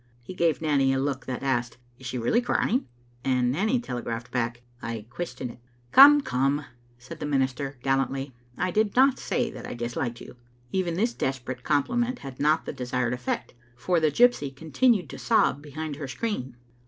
He 0.23 0.33
gave 0.33 0.63
Nanny 0.63 0.91
a 0.93 0.99
look 0.99 1.27
that 1.27 1.43
asked," 1.43 1.77
Is 1.99 2.07
she 2.07 2.17
really 2.17 2.41
crying?" 2.41 2.87
and 3.23 3.51
Nanny 3.51 3.79
telegraphed 3.79 4.31
back, 4.31 4.63
•^I 4.81 5.07
question 5.11 5.51
it." 5.51 5.59
Digitized 5.59 5.59
by 5.59 5.59
VjOOQ 5.59 5.59
IC 5.59 5.59
to 5.59 5.61
tbe 5.61 5.93
tnHomftti^a 5.93 5.93
piping. 5.93 6.17
ISI 6.17 6.21
*Come, 6.21 6.21
come," 6.21 6.65
said 6.97 7.19
the 7.19 7.25
minister, 7.27 7.77
gallantly, 7.83 8.33
*I 8.57 8.71
did 8.71 8.95
Hot 8.95 9.19
say 9.19 9.51
that 9.51 9.67
I 9.67 9.75
disliked 9.75 10.19
you." 10.19 10.37
Even 10.71 10.95
this 10.95 11.13
desperate 11.13 11.63
compliment 11.63 12.17
had 12.17 12.39
not 12.39 12.65
the 12.65 12.73
desired 12.73 13.13
effect, 13.13 13.53
for 13.77 13.99
the 13.99 14.07
gypsy 14.09 14.55
continued 14.55 15.07
to 15.11 15.19
sob 15.19 15.61
behind 15.61 15.97
her 15.97 16.07
screen. 16.07 16.57